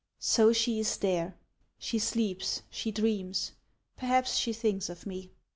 [0.17, 1.35] So she is there!
[1.77, 3.51] She sleeps, she dreams,
[3.95, 5.29] perhaps she thinks of me